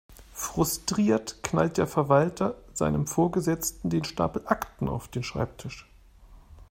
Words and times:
Frustriert 0.33 1.43
knallt 1.43 1.77
der 1.77 1.85
Verwalter 1.85 2.55
seinem 2.73 3.05
Vorgesetzten 3.05 3.91
den 3.91 4.03
Stapel 4.03 4.41
Akten 4.47 4.89
auf 4.89 5.07
den 5.07 5.21
Schreibtisch. 5.21 5.87